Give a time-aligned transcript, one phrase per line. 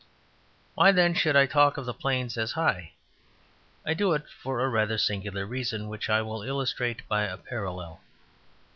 [0.73, 2.93] Why then should I talk of the plains as high?
[3.85, 8.01] I do it for a rather singular reason, which I will illustrate by a parallel.